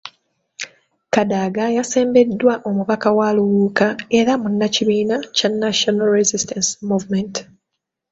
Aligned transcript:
Kadaga 1.13 1.63
yasembeddwa 1.77 2.53
omubaka 2.69 3.09
wa 3.17 3.29
Luuka 3.37 3.87
era 4.19 4.31
munnakibiina 4.41 5.15
kya 5.35 5.49
National 5.61 6.07
Resistance 6.17 6.69
Movement. 6.89 7.33